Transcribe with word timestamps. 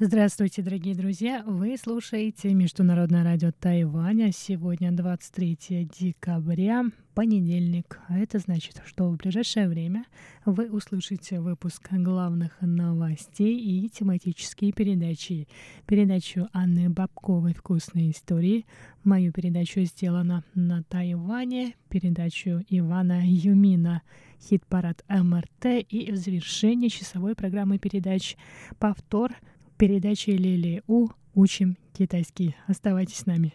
Здравствуйте, 0.00 0.60
дорогие 0.60 0.96
друзья! 0.96 1.44
Вы 1.46 1.76
слушаете 1.78 2.52
Международное 2.52 3.22
радио 3.22 3.52
Тайваня. 3.52 4.32
Сегодня 4.32 4.90
23 4.90 5.88
декабря, 5.96 6.86
понедельник. 7.14 8.00
А 8.08 8.18
это 8.18 8.40
значит, 8.40 8.82
что 8.86 9.08
в 9.08 9.16
ближайшее 9.16 9.68
время 9.68 10.04
вы 10.44 10.68
услышите 10.68 11.40
выпуск 11.40 11.90
главных 11.92 12.60
новостей 12.60 13.56
и 13.56 13.88
тематические 13.88 14.72
передачи. 14.72 15.46
Передачу 15.86 16.48
Анны 16.52 16.90
Бабковой 16.90 17.54
«Вкусные 17.54 18.10
истории», 18.10 18.66
мою 19.04 19.32
передачу 19.32 19.82
«Сделано 19.82 20.42
на 20.56 20.82
Тайване», 20.82 21.76
передачу 21.88 22.64
Ивана 22.68 23.20
Юмина 23.24 24.02
«Хит-парад 24.42 25.04
МРТ» 25.08 25.86
и 25.88 26.10
в 26.10 26.16
завершение 26.16 26.90
часовой 26.90 27.36
программы 27.36 27.78
передач 27.78 28.36
«Повтор» 28.80 29.30
передачи 29.76 30.30
Лили 30.30 30.82
У 30.86 31.08
«Учим 31.34 31.76
китайский». 31.92 32.54
Оставайтесь 32.66 33.16
с 33.16 33.26
нами. 33.26 33.52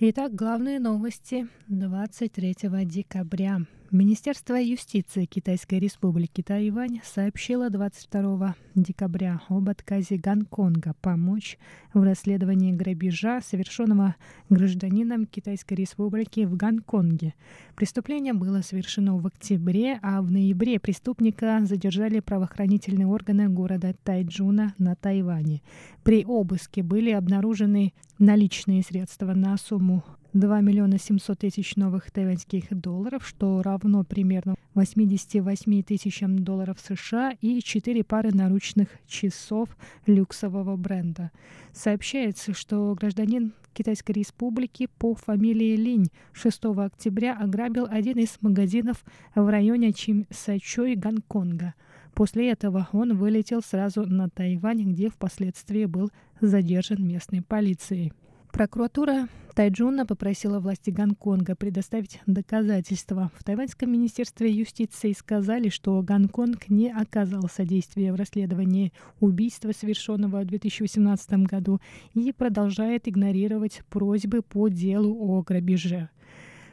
Итак, 0.00 0.34
главные 0.34 0.78
новости 0.78 1.48
23 1.66 2.54
декабря. 2.84 3.66
Министерство 3.90 4.56
юстиции 4.56 5.24
Китайской 5.24 5.78
Республики 5.78 6.42
Тайвань 6.42 7.00
сообщило 7.02 7.70
22 7.70 8.54
декабря 8.74 9.40
об 9.48 9.70
отказе 9.70 10.18
Гонконга 10.18 10.92
помочь 11.00 11.56
в 11.94 12.02
расследовании 12.02 12.72
грабежа, 12.72 13.40
совершенного 13.40 14.14
гражданином 14.50 15.24
Китайской 15.24 15.72
Республики 15.72 16.44
в 16.44 16.54
Гонконге. 16.54 17.32
Преступление 17.76 18.34
было 18.34 18.60
совершено 18.60 19.16
в 19.16 19.26
октябре, 19.26 19.98
а 20.02 20.20
в 20.20 20.30
ноябре 20.30 20.78
преступника 20.78 21.60
задержали 21.64 22.20
правоохранительные 22.20 23.06
органы 23.06 23.48
города 23.48 23.94
Тайджуна 24.04 24.74
на 24.76 24.96
Тайване. 24.96 25.62
При 26.02 26.26
обыске 26.26 26.82
были 26.82 27.12
обнаружены 27.12 27.94
наличные 28.18 28.82
средства 28.82 29.32
на 29.32 29.56
сумму 29.56 30.04
2 30.34 30.60
миллиона 30.60 30.98
700 30.98 31.38
тысяч 31.38 31.76
новых 31.76 32.10
тайваньских 32.10 32.68
долларов, 32.70 33.26
что 33.26 33.62
равно 33.62 34.04
примерно 34.04 34.56
88 34.74 35.82
тысячам 35.82 36.38
долларов 36.40 36.78
США 36.80 37.32
и 37.40 37.60
4 37.60 38.04
пары 38.04 38.30
наручных 38.32 38.88
часов 39.06 39.68
люксового 40.06 40.76
бренда. 40.76 41.30
Сообщается, 41.72 42.52
что 42.52 42.94
гражданин 42.94 43.54
Китайской 43.72 44.12
Республики 44.12 44.88
по 44.98 45.14
фамилии 45.14 45.76
Линь 45.76 46.08
6 46.32 46.64
октября 46.76 47.38
ограбил 47.38 47.86
один 47.88 48.18
из 48.18 48.36
магазинов 48.40 49.04
в 49.34 49.48
районе 49.48 49.92
Чимсачой, 49.92 50.94
Гонконга. 50.96 51.74
После 52.14 52.50
этого 52.50 52.88
он 52.92 53.16
вылетел 53.16 53.62
сразу 53.62 54.04
на 54.04 54.28
Тайвань, 54.28 54.92
где 54.92 55.08
впоследствии 55.08 55.84
был 55.84 56.10
задержан 56.40 57.06
местной 57.06 57.42
полицией. 57.42 58.12
Прокуратура 58.52 59.28
Тайджуна 59.54 60.06
попросила 60.06 60.60
власти 60.60 60.90
Гонконга 60.90 61.56
предоставить 61.56 62.20
доказательства. 62.26 63.30
В 63.36 63.42
Тайваньском 63.42 63.90
министерстве 63.90 64.50
юстиции 64.50 65.12
сказали, 65.12 65.68
что 65.68 66.00
Гонконг 66.02 66.68
не 66.68 66.90
оказал 66.90 67.48
содействия 67.48 68.12
в 68.12 68.16
расследовании 68.16 68.92
убийства, 69.18 69.72
совершенного 69.72 70.42
в 70.42 70.44
2018 70.44 71.30
году, 71.46 71.80
и 72.14 72.32
продолжает 72.32 73.08
игнорировать 73.08 73.82
просьбы 73.90 74.42
по 74.42 74.68
делу 74.68 75.16
о 75.18 75.42
грабеже. 75.42 76.08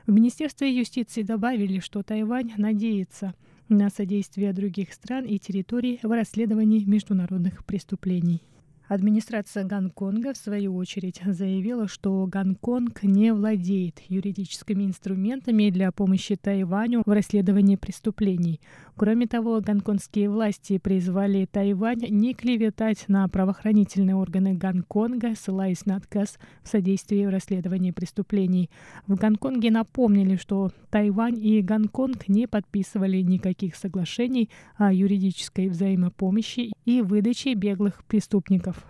В 0.05 0.11
Министерстве 0.11 0.71
юстиции 0.71 1.23
добавили, 1.23 1.79
что 1.79 2.03
Тайвань 2.03 2.53
надеется 2.57 3.33
на 3.67 3.89
содействие 3.89 4.53
других 4.53 4.93
стран 4.93 5.25
и 5.25 5.39
территорий 5.39 5.99
в 6.03 6.11
расследовании 6.11 6.83
международных 6.83 7.65
преступлений. 7.65 8.43
Администрация 8.87 9.63
Гонконга, 9.63 10.33
в 10.33 10.37
свою 10.37 10.75
очередь, 10.75 11.19
заявила, 11.25 11.87
что 11.87 12.27
Гонконг 12.27 13.01
не 13.01 13.33
владеет 13.33 13.99
юридическими 14.09 14.83
инструментами 14.83 15.71
для 15.71 15.91
помощи 15.91 16.35
Тайваню 16.35 17.01
в 17.03 17.09
расследовании 17.09 17.77
преступлений. 17.77 18.59
Кроме 18.97 19.27
того, 19.27 19.59
гонконгские 19.59 20.29
власти 20.29 20.77
призвали 20.77 21.45
Тайвань 21.51 22.05
не 22.09 22.33
клеветать 22.33 23.03
на 23.09 23.27
правоохранительные 23.27 24.15
органы 24.15 24.53
Гонконга, 24.53 25.35
ссылаясь 25.35 25.85
на 25.85 25.97
отказ 25.97 26.39
в 26.63 26.69
содействии 26.69 27.25
в 27.25 27.29
расследовании 27.29 27.91
преступлений. 27.91 28.69
В 29.05 29.15
Гонконге 29.15 29.69
напомнили, 29.69 30.37
что 30.37 30.71
Тайвань 30.91 31.37
и 31.37 31.61
Гонконг 31.61 32.29
не 32.29 32.47
подписывали 32.47 33.17
никаких 33.17 33.75
соглашений 33.75 34.49
о 34.77 34.93
юридической 34.93 35.67
взаимопомощи 35.67 36.71
и 36.85 37.01
выдаче 37.01 37.53
беглых 37.53 38.01
преступников. 38.05 38.85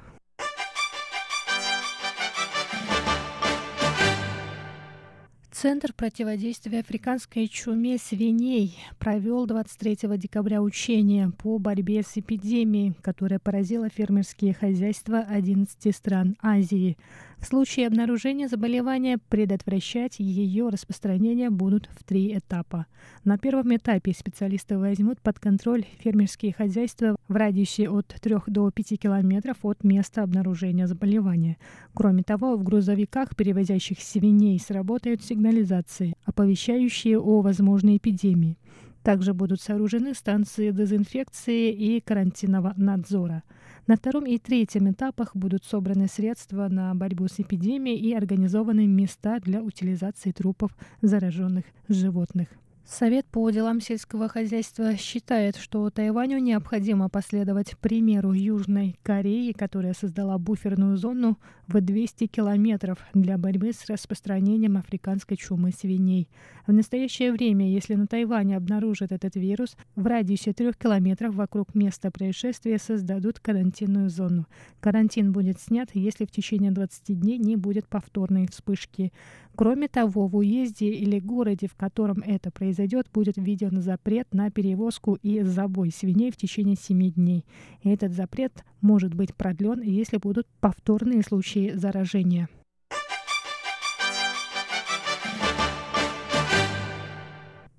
Центр 5.66 5.94
противодействия 5.94 6.82
африканской 6.82 7.48
чуме 7.48 7.98
свиней 7.98 8.78
провел 9.00 9.48
23 9.48 10.16
декабря 10.16 10.62
учение 10.62 11.32
по 11.32 11.58
борьбе 11.58 12.04
с 12.04 12.16
эпидемией, 12.18 12.94
которая 13.02 13.40
поразила 13.40 13.90
фермерские 13.90 14.54
хозяйства 14.54 15.22
11 15.28 15.96
стран 15.96 16.38
Азии. 16.40 16.98
В 17.40 17.48
случае 17.48 17.88
обнаружения 17.88 18.48
заболевания 18.48 19.20
предотвращать 19.30 20.20
ее 20.20 20.70
распространение 20.70 21.50
будут 21.50 21.90
в 21.96 22.04
три 22.04 22.36
этапа. 22.36 22.88
На 23.24 23.38
первом 23.38 23.76
этапе 23.76 24.14
специалисты 24.18 24.78
возьмут 24.78 25.22
под 25.22 25.40
контроль 25.40 25.86
фермерские 26.00 26.54
хозяйства 26.54 27.16
в 27.28 27.36
радиусе 27.36 27.90
от 27.90 28.08
3 28.08 28.36
до 28.48 28.72
5 28.72 29.00
километров 29.00 29.58
от 29.64 29.84
места 29.84 30.24
обнаружения 30.24 30.88
заболевания. 30.88 31.58
Кроме 31.94 32.24
того, 32.24 32.56
в 32.56 32.64
грузовиках, 32.64 33.36
перевозящих 33.36 34.00
свиней, 34.02 34.60
сработают 34.60 35.24
сигнализации, 35.56 36.16
оповещающие 36.26 37.20
о 37.20 37.42
возможной 37.42 37.98
эпидемии. 37.98 38.58
Также 39.04 39.34
будут 39.34 39.62
сооружены 39.62 40.14
станции 40.14 40.72
дезинфекции 40.72 41.72
и 41.72 42.02
карантинного 42.02 42.74
надзора. 42.76 43.44
На 43.88 43.96
втором 43.96 44.26
и 44.26 44.40
третьем 44.40 44.90
этапах 44.90 45.36
будут 45.36 45.64
собраны 45.64 46.08
средства 46.08 46.68
на 46.70 46.94
борьбу 46.96 47.28
с 47.28 47.40
эпидемией 47.40 48.00
и 48.00 48.14
организованы 48.14 48.88
места 48.88 49.40
для 49.40 49.62
утилизации 49.62 50.32
трупов 50.32 50.76
зараженных 51.02 51.66
животных. 51.88 52.48
Совет 52.88 53.26
по 53.26 53.50
делам 53.50 53.82
сельского 53.82 54.30
хозяйства 54.30 54.96
считает, 54.96 55.56
что 55.56 55.90
Тайваню 55.90 56.38
необходимо 56.38 57.10
последовать 57.10 57.76
примеру 57.80 58.32
Южной 58.32 58.96
Кореи, 59.02 59.54
которая 59.54 59.94
создала 59.94 60.38
буферную 60.38 60.96
зону 60.96 61.40
в 61.68 61.82
200 61.82 62.28
километров 62.28 63.00
для 63.16 63.40
борьбы 63.40 63.74
с 63.74 63.88
распространением 63.90 64.78
африканской 64.78 65.36
чумы 65.36 65.72
свиней. 65.72 66.30
В 66.68 66.74
настоящее 66.74 67.32
время, 67.32 67.68
если 67.68 67.96
на 67.96 68.06
Тайване 68.06 68.56
обнаружат 68.56 69.12
этот 69.12 69.36
вирус, 69.36 69.76
в 69.96 70.06
радиусе 70.06 70.54
трех 70.54 70.78
километров 70.78 71.34
вокруг 71.34 71.74
места 71.74 72.12
происшествия 72.12 72.78
создадут 72.78 73.40
карантинную 73.40 74.12
зону. 74.12 74.46
Карантин 74.80 75.32
будет 75.32 75.60
снят, 75.60 75.90
если 75.96 76.26
в 76.26 76.32
течение 76.32 76.72
20 76.72 77.20
дней 77.20 77.40
не 77.40 77.56
будет 77.56 77.88
повторной 77.88 78.48
вспышки. 78.48 79.12
Кроме 79.58 79.88
того, 79.88 80.28
в 80.28 80.36
уезде 80.36 80.90
или 80.90 81.20
городе, 81.20 81.68
в 81.68 81.76
котором 81.76 82.22
это 82.26 82.52
произойдет, 82.52 83.08
будет 83.14 83.38
введен 83.38 83.82
запрет 83.82 84.34
на 84.34 84.52
перевозку 84.52 85.18
и 85.22 85.42
забой 85.42 85.92
свиней 85.92 86.32
в 86.32 86.38
течение 86.38 86.76
7 86.76 87.12
дней. 87.12 87.46
Этот 87.84 88.12
запрет 88.12 88.66
может 88.82 89.14
быть 89.14 89.34
продлен, 89.34 89.82
если 89.82 90.18
будут 90.18 90.48
повторные 90.60 91.22
случаи 91.22 91.72
заражения. 91.74 92.50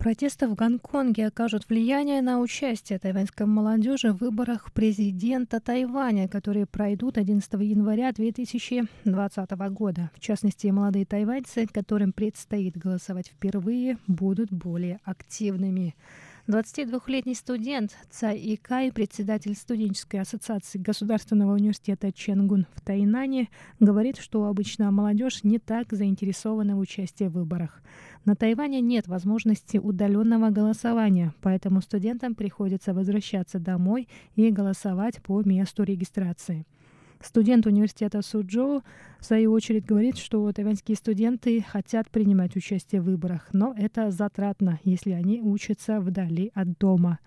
Протесты 0.06 0.46
в 0.46 0.54
Гонконге 0.54 1.26
окажут 1.26 1.68
влияние 1.68 2.22
на 2.22 2.38
участие 2.38 3.00
тайваньской 3.00 3.44
молодежи 3.44 4.12
в 4.12 4.18
выборах 4.18 4.72
президента 4.72 5.58
Тайваня, 5.58 6.28
которые 6.28 6.64
пройдут 6.64 7.18
11 7.18 7.52
января 7.54 8.12
2020 8.12 9.50
года. 9.72 10.12
В 10.14 10.20
частности, 10.20 10.68
молодые 10.68 11.06
тайваньцы, 11.06 11.66
которым 11.66 12.12
предстоит 12.12 12.78
голосовать 12.78 13.26
впервые, 13.26 13.98
будут 14.06 14.52
более 14.52 15.00
активными. 15.02 15.96
22-летний 16.48 17.34
студент 17.34 17.96
Цай 18.08 18.40
Икай, 18.54 18.92
председатель 18.92 19.56
студенческой 19.56 20.20
ассоциации 20.20 20.78
Государственного 20.78 21.54
университета 21.54 22.12
Ченгун 22.12 22.66
в 22.72 22.82
Тайнане, 22.82 23.48
говорит, 23.80 24.18
что 24.18 24.44
обычно 24.44 24.92
молодежь 24.92 25.42
не 25.42 25.58
так 25.58 25.92
заинтересована 25.92 26.76
в 26.76 26.78
участии 26.78 27.24
в 27.24 27.32
выборах. 27.32 27.82
На 28.24 28.36
Тайване 28.36 28.80
нет 28.80 29.08
возможности 29.08 29.78
удаленного 29.78 30.50
голосования, 30.50 31.34
поэтому 31.42 31.80
студентам 31.80 32.36
приходится 32.36 32.94
возвращаться 32.94 33.58
домой 33.58 34.08
и 34.36 34.48
голосовать 34.52 35.20
по 35.24 35.42
месту 35.42 35.82
регистрации. 35.82 36.64
Студент 37.20 37.66
университета 37.66 38.22
Суджоу, 38.22 38.82
в 39.18 39.24
свою 39.24 39.52
очередь, 39.52 39.86
говорит, 39.86 40.16
что 40.18 40.52
тайваньские 40.52 40.96
студенты 40.96 41.64
хотят 41.66 42.10
принимать 42.10 42.56
участие 42.56 43.00
в 43.00 43.04
выборах, 43.04 43.48
но 43.52 43.74
это 43.76 44.10
затратно, 44.10 44.78
если 44.84 45.12
они 45.12 45.40
учатся 45.40 46.00
вдали 46.00 46.50
от 46.54 46.78
дома. 46.78 47.18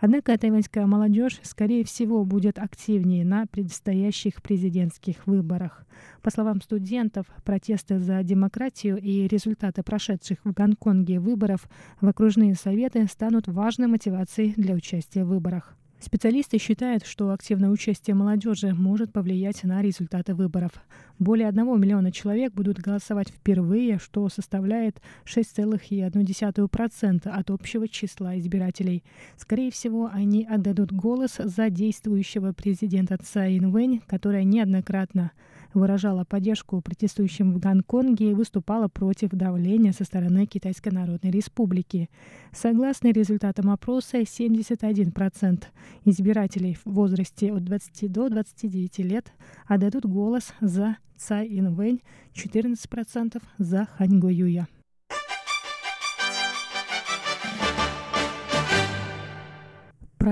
Однако 0.00 0.38
тайваньская 0.38 0.86
молодежь, 0.86 1.40
скорее 1.42 1.84
всего, 1.84 2.24
будет 2.24 2.58
активнее 2.58 3.24
на 3.24 3.46
предстоящих 3.46 4.42
президентских 4.42 5.26
выборах. 5.26 5.84
По 6.22 6.30
словам 6.30 6.60
студентов, 6.60 7.26
протесты 7.44 7.98
за 7.98 8.22
демократию 8.22 8.96
и 8.98 9.26
результаты 9.26 9.82
прошедших 9.82 10.38
в 10.44 10.52
Гонконге 10.52 11.18
выборов 11.18 11.68
в 12.00 12.06
окружные 12.06 12.54
советы 12.54 13.06
станут 13.06 13.48
важной 13.48 13.88
мотивацией 13.88 14.54
для 14.56 14.74
участия 14.74 15.24
в 15.24 15.28
выборах. 15.28 15.74
Специалисты 16.00 16.58
считают, 16.58 17.04
что 17.04 17.32
активное 17.32 17.70
участие 17.70 18.14
молодежи 18.14 18.72
может 18.72 19.12
повлиять 19.12 19.64
на 19.64 19.82
результаты 19.82 20.32
выборов. 20.32 20.70
Более 21.18 21.48
1 21.48 21.80
миллиона 21.80 22.12
человек 22.12 22.54
будут 22.54 22.78
голосовать 22.78 23.30
впервые, 23.30 23.98
что 23.98 24.28
составляет 24.28 25.02
6,1% 25.24 27.28
от 27.28 27.50
общего 27.50 27.88
числа 27.88 28.38
избирателей. 28.38 29.02
Скорее 29.36 29.72
всего, 29.72 30.08
они 30.12 30.44
отдадут 30.44 30.92
голос 30.92 31.38
за 31.38 31.68
действующего 31.68 32.52
президента 32.52 33.18
Цаин 33.18 33.72
Вэнь, 33.72 34.00
которая 34.06 34.44
неоднократно 34.44 35.32
выражала 35.74 36.24
поддержку 36.24 36.80
протестующим 36.80 37.52
в 37.52 37.58
Гонконге 37.58 38.30
и 38.30 38.34
выступала 38.34 38.88
против 38.88 39.30
давления 39.30 39.92
со 39.92 40.04
стороны 40.04 40.46
Китайской 40.46 40.90
Народной 40.90 41.30
Республики. 41.30 42.08
Согласно 42.52 43.08
результатам 43.12 43.70
опроса, 43.70 44.20
71% 44.20 45.64
избирателей 46.04 46.76
в 46.84 46.86
возрасте 46.86 47.52
от 47.52 47.64
20 47.64 48.10
до 48.10 48.28
29 48.28 48.98
лет 48.98 49.32
отдадут 49.66 50.06
голос 50.06 50.52
за 50.60 50.96
Цай 51.16 51.48
Инвэнь, 51.58 52.02
14% 52.34 53.42
за 53.58 53.88
Хань 53.96 54.20
Юя. 54.30 54.68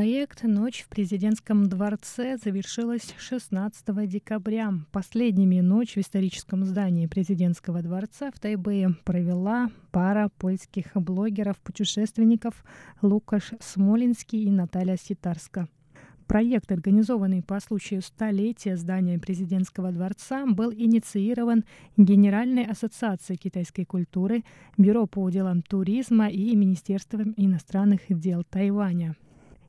Проект 0.06 0.44
«Ночь 0.44 0.82
в 0.82 0.88
президентском 0.88 1.68
дворце» 1.68 2.36
завершилась 2.36 3.12
16 3.18 4.08
декабря. 4.08 4.72
Последними 4.92 5.58
ночь 5.58 5.96
в 5.96 5.98
историческом 5.98 6.64
здании 6.64 7.08
президентского 7.08 7.82
дворца 7.82 8.30
в 8.30 8.38
Тайбэе 8.38 8.90
провела 9.04 9.68
пара 9.90 10.30
польских 10.38 10.92
блогеров-путешественников 10.94 12.64
Лукаш 13.02 13.50
Смолинский 13.58 14.44
и 14.44 14.50
Наталья 14.52 14.96
Ситарска. 14.96 15.66
Проект, 16.28 16.70
организованный 16.70 17.42
по 17.42 17.58
случаю 17.58 18.00
столетия 18.00 18.76
здания 18.76 19.18
президентского 19.18 19.90
дворца, 19.90 20.46
был 20.46 20.72
инициирован 20.72 21.64
Генеральной 21.96 22.64
ассоциацией 22.64 23.38
китайской 23.38 23.84
культуры, 23.84 24.44
Бюро 24.78 25.08
по 25.08 25.28
делам 25.30 25.62
туризма 25.62 26.28
и 26.28 26.54
Министерством 26.54 27.34
иностранных 27.36 28.02
дел 28.08 28.44
Тайваня. 28.44 29.16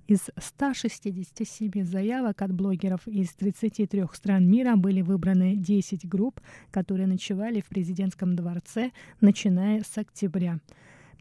Из 0.07 0.29
167 0.37 1.83
заявок 1.83 2.41
от 2.41 2.53
блогеров 2.53 3.05
из 3.07 3.33
33 3.33 4.05
стран 4.13 4.49
мира 4.49 4.77
были 4.77 5.01
выбраны 5.01 5.57
10 5.57 6.07
групп, 6.07 6.39
которые 6.71 7.07
ночевали 7.07 7.59
в 7.59 7.65
президентском 7.65 8.33
дворце, 8.33 8.91
начиная 9.19 9.83
с 9.83 9.97
октября. 9.97 10.59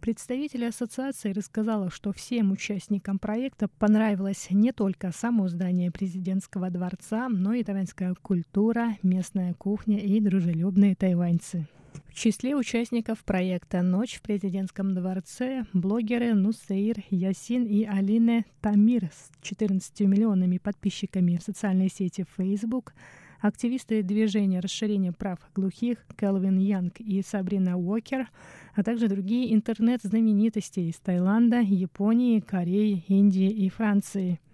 Представитель 0.01 0.67
ассоциации 0.67 1.33
рассказала, 1.33 1.91
что 1.91 2.13
всем 2.13 2.53
участникам 2.53 3.19
проекта 3.19 3.67
понравилось 3.67 4.47
не 4.51 4.71
только 4.71 5.11
само 5.11 5.49
здание 5.49 5.91
президентского 5.91 6.71
дворца, 6.71 7.29
но 7.29 7.55
и 7.55 7.65
тайваньская 7.65 8.15
культура, 8.23 8.99
местная 9.03 9.55
кухня 9.55 9.99
и 9.99 10.21
дружелюбные 10.21 10.95
тайваньцы. 10.95 11.67
В 12.17 12.19
числе 12.19 12.57
участников 12.57 13.23
проекта 13.25 13.83
«Ночь 13.83 14.15
в 14.15 14.23
президентском 14.23 14.95
дворце» 14.95 15.67
блогеры 15.75 16.33
Нусейр 16.33 16.97
Ясин 17.11 17.67
и 17.67 17.85
Алине 17.85 18.47
Тамир 18.63 19.11
с 19.13 19.31
14 19.43 20.01
миллионами 20.01 20.57
подписчиками 20.57 21.37
в 21.37 21.43
социальной 21.43 21.91
сети 21.91 22.25
Facebook, 22.39 22.95
активисты 23.43 24.03
движения 24.03 24.61
расширения 24.61 25.13
прав 25.13 25.41
глухих 25.55 26.07
Келвин 26.19 26.57
Янг 26.57 27.01
и 27.01 27.21
Сабрина 27.21 27.77
Уокер, 27.77 28.31
а 28.75 28.83
также 28.83 29.09
другие 29.09 29.55
интернет-знаменитости 29.55 30.81
из 30.81 30.97
Таиланда, 30.97 31.61
Японии, 31.61 32.41
Кореи, 32.41 33.05
Индии 33.09 33.51
и 33.51 33.69
Франции– 33.69 34.41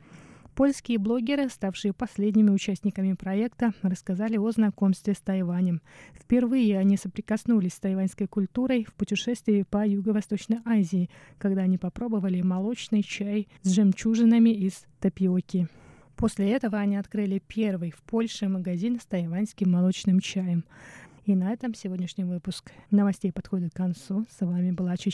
Польские 0.62 0.98
блогеры, 0.98 1.48
ставшие 1.48 1.92
последними 1.92 2.50
участниками 2.50 3.14
проекта, 3.14 3.72
рассказали 3.82 4.36
о 4.36 4.48
знакомстве 4.52 5.12
с 5.12 5.18
Тайванем. 5.18 5.82
Впервые 6.14 6.78
они 6.78 6.96
соприкоснулись 6.96 7.74
с 7.74 7.80
тайваньской 7.80 8.28
культурой 8.28 8.84
в 8.84 8.94
путешествии 8.94 9.66
по 9.68 9.84
Юго-Восточной 9.84 10.60
Азии, 10.64 11.10
когда 11.38 11.62
они 11.62 11.78
попробовали 11.78 12.42
молочный 12.42 13.02
чай 13.02 13.48
с 13.62 13.72
жемчужинами 13.72 14.50
из 14.50 14.86
тапиоки. 15.00 15.66
После 16.14 16.52
этого 16.52 16.78
они 16.78 16.94
открыли 16.94 17.42
первый 17.44 17.90
в 17.90 18.00
Польше 18.02 18.46
магазин 18.46 19.00
с 19.00 19.04
тайваньским 19.04 19.68
молочным 19.68 20.20
чаем. 20.20 20.62
И 21.24 21.34
на 21.34 21.52
этом 21.52 21.74
сегодняшний 21.74 22.22
выпуск 22.22 22.70
новостей 22.92 23.32
подходит 23.32 23.72
к 23.72 23.76
концу. 23.76 24.26
С 24.30 24.46
вами 24.46 24.70
была 24.70 24.96
Чечена. 24.96 25.10